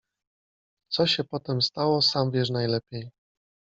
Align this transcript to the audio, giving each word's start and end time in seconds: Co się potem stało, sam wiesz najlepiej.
Co 0.91 1.07
się 1.07 1.23
potem 1.23 1.61
stało, 1.61 2.01
sam 2.01 2.31
wiesz 2.31 2.49
najlepiej. 2.49 3.11